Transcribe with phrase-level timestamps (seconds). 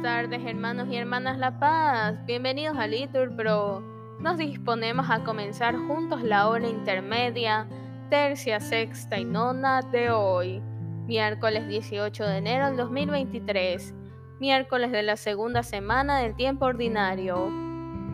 [0.00, 2.24] Buenas tardes, hermanos y hermanas La Paz.
[2.24, 3.82] Bienvenidos a Litur Pro.
[4.20, 7.66] Nos disponemos a comenzar juntos la hora intermedia,
[8.08, 10.62] tercia, sexta y nona de hoy,
[11.08, 13.92] miércoles 18 de enero del 2023,
[14.38, 17.48] miércoles de la segunda semana del tiempo ordinario.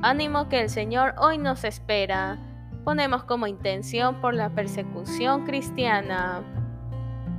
[0.01, 2.39] Ánimo que el Señor hoy nos espera.
[2.83, 6.43] Ponemos como intención por la persecución cristiana.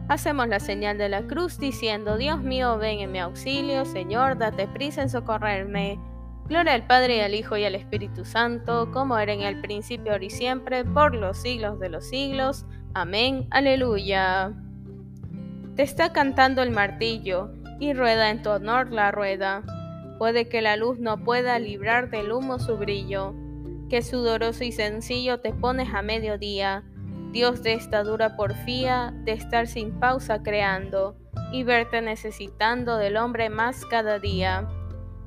[0.07, 4.67] Hacemos la señal de la cruz diciendo, Dios mío, ven en mi auxilio, Señor, date
[4.67, 5.99] prisa en socorrerme.
[6.47, 10.11] Gloria al Padre y al Hijo y al Espíritu Santo, como era en el principio,
[10.11, 12.67] ahora y siempre, por los siglos de los siglos.
[12.93, 13.47] Amén.
[13.49, 14.53] Aleluya.
[15.75, 19.63] Te está cantando el martillo, y rueda en tu honor la rueda.
[20.19, 23.33] Puede que la luz no pueda librar del humo su brillo,
[23.89, 26.83] que sudoroso y sencillo te pones a mediodía
[27.35, 31.17] Dios de esta dura porfía, de estar sin pausa creando
[31.51, 34.69] y verte necesitando del hombre más cada día.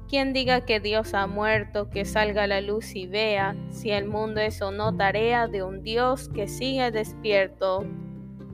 [0.09, 4.41] Quien diga que Dios ha muerto, que salga la luz y vea si el mundo
[4.41, 7.85] es o no tarea de un Dios que sigue despierto.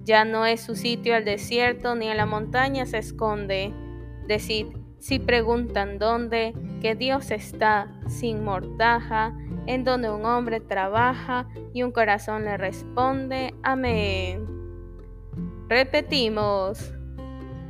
[0.03, 3.73] Ya no es su sitio el desierto ni en la montaña se esconde.
[4.27, 4.67] Decid,
[4.99, 9.33] si preguntan dónde, que Dios está sin mortaja
[9.67, 14.47] en donde un hombre trabaja y un corazón le responde, amén.
[15.69, 16.93] Repetimos,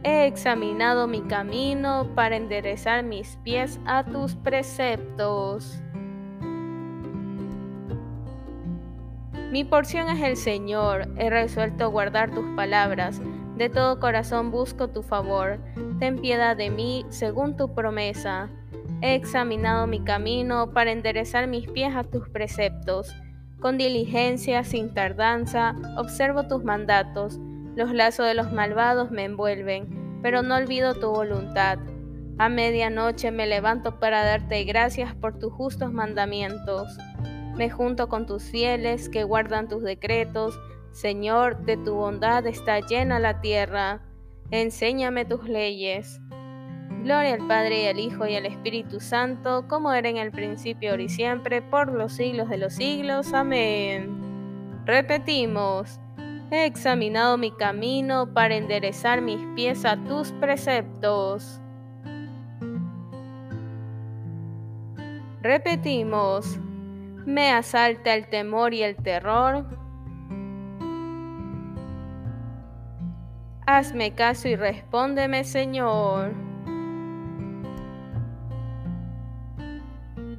[0.03, 5.81] he examinado mi camino para enderezar mis pies a tus preceptos.
[9.51, 13.23] Mi porción es el Señor, he resuelto guardar tus palabras,
[13.57, 15.61] de todo corazón busco tu favor,
[16.01, 18.51] ten piedad de mí según tu promesa.
[19.05, 23.15] He examinado mi camino para enderezar mis pies a tus preceptos.
[23.61, 27.39] Con diligencia, sin tardanza, observo tus mandatos.
[27.77, 31.81] Los lazos de los malvados me envuelven, pero no olvido tu voluntad.
[32.39, 36.89] A medianoche me levanto para darte gracias por tus justos mandamientos.
[37.59, 40.59] Me junto con tus fieles que guardan tus decretos.
[40.93, 44.01] Señor, de tu bondad está llena la tierra.
[44.51, 46.23] Enséñame tus leyes.
[47.05, 50.93] Gloria al Padre y al Hijo y al Espíritu Santo, como era en el principio,
[50.93, 53.35] ahora y siempre, por los siglos de los siglos.
[53.35, 54.09] Amén.
[54.87, 56.01] Repetimos,
[56.51, 61.61] he examinado mi camino para enderezar mis pies a tus preceptos.
[65.43, 66.59] Repetimos,
[67.27, 69.67] me asalta el temor y el terror.
[73.67, 76.54] Hazme caso y respóndeme, Señor.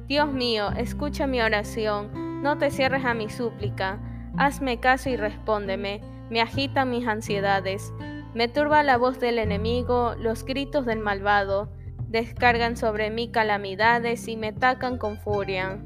[0.08, 3.98] Dios mío, escucha mi oración, no te cierres a mi súplica,
[4.36, 6.00] hazme caso y respóndeme,
[6.30, 7.92] me agitan mis ansiedades,
[8.32, 11.70] me turba la voz del enemigo, los gritos del malvado,
[12.08, 15.78] descargan sobre mí calamidades y me atacan con furia.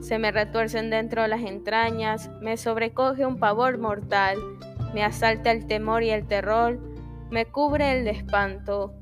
[0.00, 4.38] Se me retuercen dentro las entrañas, me sobrecoge un pavor mortal,
[4.94, 6.78] me asalta el temor y el terror,
[7.30, 8.94] me cubre el espanto.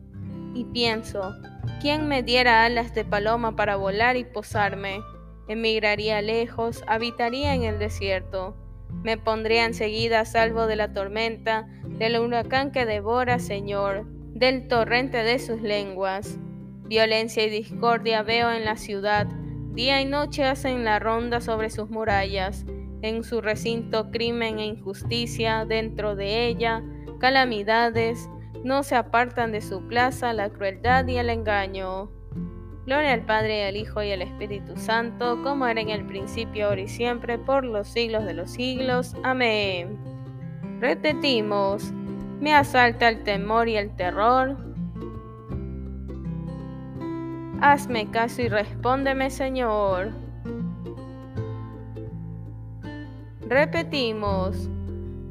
[0.54, 1.34] Y pienso,
[1.80, 5.00] ¿Quién me diera alas de paloma para volar y posarme?
[5.48, 8.56] Emigraría lejos, habitaría en el desierto.
[9.02, 11.68] Me pondría enseguida a salvo de la tormenta,
[11.98, 16.38] del huracán que devora, Señor, del torrente de sus lenguas.
[16.86, 19.26] Violencia y discordia veo en la ciudad,
[19.72, 22.64] día y noche hacen la ronda sobre sus murallas,
[23.02, 26.82] en su recinto crimen e injusticia, dentro de ella
[27.18, 28.28] calamidades,
[28.64, 32.10] no se apartan de su plaza la crueldad y el engaño.
[32.86, 36.80] Gloria al Padre, al Hijo y al Espíritu Santo, como era en el principio, ahora
[36.80, 39.14] y siempre, por los siglos de los siglos.
[39.22, 39.98] Amén.
[40.80, 41.92] Repetimos,
[42.40, 44.56] me asalta el temor y el terror.
[47.60, 50.10] Hazme caso y respóndeme, Señor.
[53.46, 54.68] Repetimos,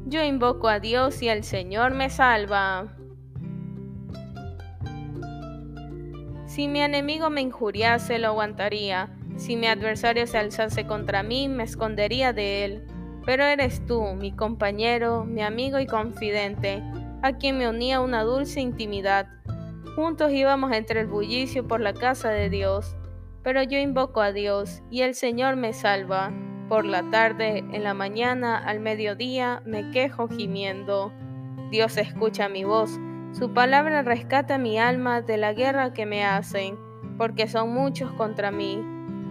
[0.06, 2.93] yo invoco a Dios y el Señor me salva.
[6.54, 9.10] Si mi enemigo me injuriase, lo aguantaría.
[9.34, 12.86] Si mi adversario se alzase contra mí, me escondería de él.
[13.26, 16.80] Pero eres tú, mi compañero, mi amigo y confidente,
[17.22, 19.26] a quien me unía una dulce intimidad.
[19.96, 22.96] Juntos íbamos entre el bullicio por la casa de Dios.
[23.42, 26.32] Pero yo invoco a Dios, y el Señor me salva.
[26.68, 31.12] Por la tarde, en la mañana, al mediodía, me quejo gimiendo.
[31.72, 32.96] Dios escucha mi voz
[33.34, 36.78] su palabra rescata mi alma de la guerra que me hacen,
[37.18, 38.80] porque son muchos contra mí.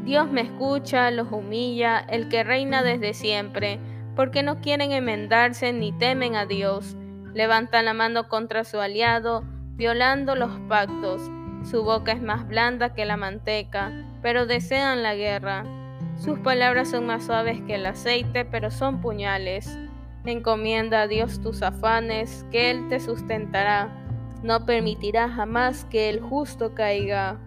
[0.04, 3.80] Dios me escucha, los humilla, el que reina desde siempre,
[4.14, 6.98] porque no quieren enmendarse ni temen a Dios.
[7.34, 9.46] Levantan la mano contra su aliado,
[9.76, 11.22] violando los pactos.
[11.64, 15.64] Su boca es más blanda que la manteca, pero desean la guerra.
[16.18, 19.80] Sus palabras son más suaves que el aceite, pero son puñales.
[20.26, 23.90] Encomienda a Dios tus afanes, que Él te sustentará.
[24.42, 27.40] No permitirá jamás que el justo caiga.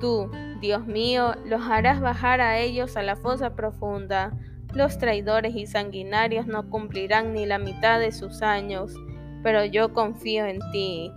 [0.00, 0.30] Tú,
[0.60, 4.32] Dios mío, los harás bajar a ellos a la fosa profunda.
[4.74, 8.94] Los traidores y sanguinarios no cumplirán ni la mitad de sus años,
[9.42, 11.12] pero yo confío en ti.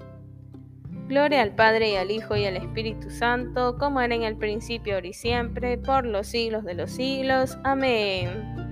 [1.08, 4.96] Gloria al Padre y al Hijo y al Espíritu Santo, como era en el principio,
[4.96, 7.58] ahora y siempre, por los siglos de los siglos.
[7.64, 8.64] Amén.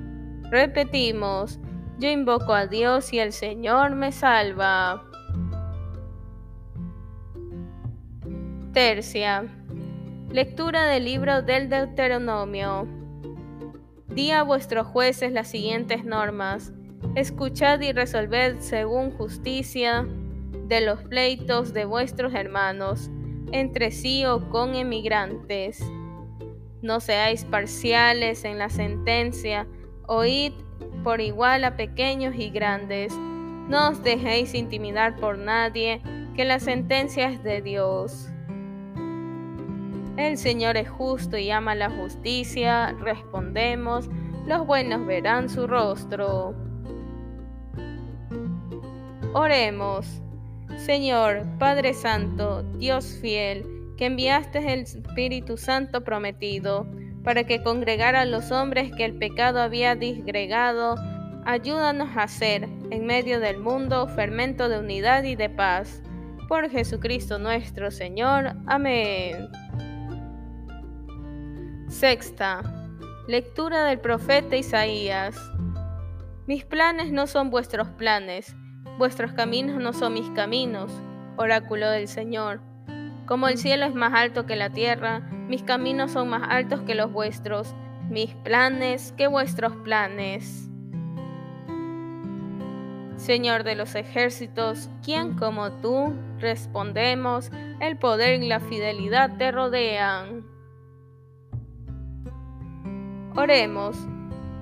[0.49, 1.59] Repetimos,
[2.01, 5.03] yo invoco a Dios y el Señor me salva.
[8.73, 9.45] Tercia.
[10.31, 12.87] Lectura del libro del Deuteronomio.
[14.07, 16.73] Di a vuestros jueces las siguientes normas.
[17.13, 20.07] Escuchad y resolved según justicia
[20.67, 23.11] de los pleitos de vuestros hermanos,
[23.51, 25.79] entre sí o con emigrantes.
[26.81, 29.67] No seáis parciales en la sentencia,
[30.07, 30.53] oíd
[31.03, 33.13] por igual a pequeños y grandes.
[33.67, 36.01] No os dejéis intimidar por nadie,
[36.35, 38.29] que la sentencia es de Dios.
[40.17, 44.09] El Señor es justo y ama la justicia, respondemos,
[44.45, 46.53] los buenos verán su rostro.
[49.33, 50.21] Oremos.
[50.77, 53.65] Señor, Padre Santo, Dios fiel,
[53.97, 56.87] que enviaste el Espíritu Santo prometido,
[57.23, 60.95] para que congregara a los hombres que el pecado había disgregado,
[61.45, 66.01] ayúdanos a ser, en medio del mundo, fermento de unidad y de paz.
[66.47, 68.53] Por Jesucristo nuestro Señor.
[68.65, 69.47] Amén.
[71.87, 72.61] Sexta.
[73.27, 75.37] Lectura del profeta Isaías.
[76.47, 78.55] Mis planes no son vuestros planes
[79.01, 80.91] Vuestros caminos no son mis caminos,
[81.35, 82.61] oráculo del Señor.
[83.25, 86.95] Como el cielo es más alto que la tierra, mis caminos son más altos que
[86.95, 87.75] los vuestros,
[88.09, 90.69] mis planes que vuestros planes.
[93.17, 96.13] Señor de los ejércitos, ¿quién como tú?
[96.39, 97.51] Respondemos,
[97.81, 100.45] el poder y la fidelidad te rodean.
[103.35, 103.97] Oremos,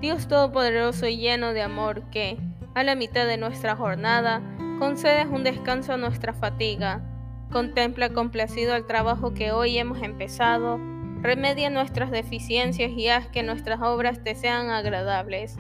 [0.02, 2.40] Dios Todopoderoso y lleno de amor que,
[2.74, 4.42] a la mitad de nuestra jornada,
[4.80, 7.09] concedes un descanso a nuestra fatiga.
[7.52, 10.80] Contempla complacido el trabajo que hoy hemos empezado,
[11.22, 15.58] remedia nuestras deficiencias y haz que nuestras obras te sean agradables.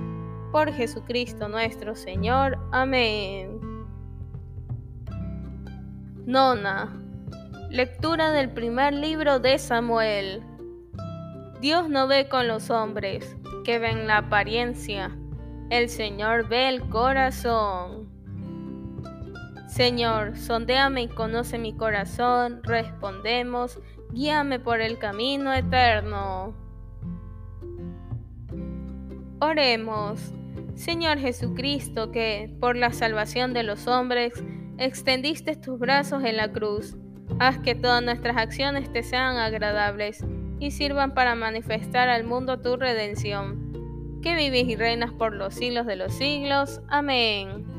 [0.52, 2.58] Por Jesucristo nuestro Señor.
[2.72, 3.60] Amén.
[6.26, 6.96] Nona.
[7.70, 10.44] Lectura del primer libro de Samuel.
[11.62, 15.16] Dios no ve con los hombres, que ven la apariencia
[15.70, 18.09] el Señor ve el corazón.
[19.70, 23.80] Señor, sondéame y conoce mi corazón, respondemos,
[24.12, 26.56] guíame por el camino eterno.
[29.40, 30.34] Oremos,
[30.74, 34.34] Señor Jesucristo, que por la salvación de los hombres
[34.80, 36.98] extendiste tus brazos en la cruz.
[37.40, 40.26] Haz que todas nuestras acciones te sean agradables
[40.60, 45.86] y sirvan para manifestar al mundo tu redención que vivís y reinas por los siglos
[45.86, 46.82] de los siglos.
[46.90, 47.79] Amén.